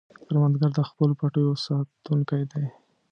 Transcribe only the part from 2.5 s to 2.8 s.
دی